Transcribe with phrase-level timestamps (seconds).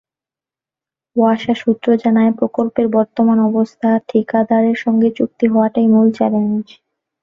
[1.15, 6.65] ওয়াসা সূত্র জানায়, প্রকল্পের বর্তমান অবস্থায় ঠিকাদারের সঙ্গে চুক্তি হওয়াটাই মূল চ্যালেঞ্জ।